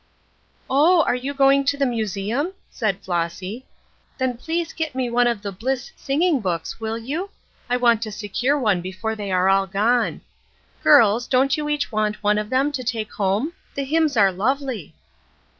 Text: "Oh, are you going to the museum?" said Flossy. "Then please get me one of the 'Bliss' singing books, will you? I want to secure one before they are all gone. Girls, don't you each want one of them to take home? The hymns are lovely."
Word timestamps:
"Oh, 0.67 1.03
are 1.03 1.13
you 1.13 1.31
going 1.31 1.63
to 1.65 1.77
the 1.77 1.85
museum?" 1.85 2.53
said 2.71 3.03
Flossy. 3.03 3.67
"Then 4.17 4.35
please 4.35 4.73
get 4.73 4.95
me 4.95 5.11
one 5.11 5.27
of 5.27 5.43
the 5.43 5.51
'Bliss' 5.51 5.91
singing 5.95 6.39
books, 6.39 6.79
will 6.79 6.97
you? 6.97 7.29
I 7.69 7.77
want 7.77 8.01
to 8.01 8.11
secure 8.11 8.57
one 8.57 8.81
before 8.81 9.15
they 9.15 9.31
are 9.31 9.47
all 9.47 9.67
gone. 9.67 10.21
Girls, 10.81 11.27
don't 11.27 11.55
you 11.55 11.69
each 11.69 11.91
want 11.91 12.23
one 12.23 12.39
of 12.39 12.49
them 12.49 12.71
to 12.71 12.83
take 12.83 13.11
home? 13.13 13.53
The 13.75 13.83
hymns 13.83 14.17
are 14.17 14.31
lovely." 14.31 14.95